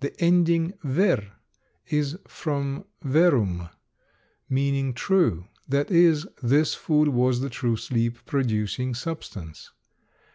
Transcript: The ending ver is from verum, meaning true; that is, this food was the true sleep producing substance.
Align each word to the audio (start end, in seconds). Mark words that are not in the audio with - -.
The 0.00 0.18
ending 0.18 0.72
ver 0.82 1.32
is 1.90 2.16
from 2.26 2.86
verum, 3.02 3.68
meaning 4.48 4.94
true; 4.94 5.46
that 5.68 5.90
is, 5.90 6.26
this 6.42 6.72
food 6.74 7.08
was 7.08 7.40
the 7.40 7.50
true 7.50 7.76
sleep 7.76 8.24
producing 8.24 8.94
substance. 8.94 9.70